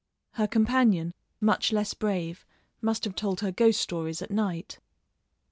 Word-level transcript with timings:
Her 0.31 0.47
companion, 0.47 1.13
much 1.39 1.71
less 1.71 1.93
brave, 1.93 2.43
must 2.81 3.03
have 3.05 3.13
told 3.15 3.41
her 3.41 3.51
ghost 3.51 3.79
stories 3.79 4.23
at 4.23 4.31
night. 4.31 4.79